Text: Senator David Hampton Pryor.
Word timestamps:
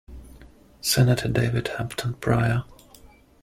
Senator 0.81 1.27
David 1.29 1.67
Hampton 1.77 2.15
Pryor. 2.15 2.63